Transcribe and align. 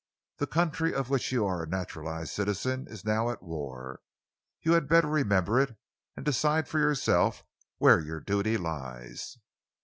The 0.37 0.47
country 0.47 0.95
of 0.95 1.11
which 1.11 1.31
you 1.31 1.45
are 1.45 1.61
a 1.61 1.67
naturalised 1.69 2.31
citizen 2.33 2.87
is 2.87 3.05
now 3.05 3.29
at 3.29 3.43
war. 3.43 4.01
You 4.63 4.71
had 4.71 4.87
better 4.89 5.07
remember 5.07 5.61
it, 5.61 5.75
and 6.15 6.25
decide 6.25 6.67
for 6.67 6.79
yourself 6.79 7.43
where 7.77 7.99
your 7.99 8.19
duty 8.19 8.57
lies." 8.57 9.37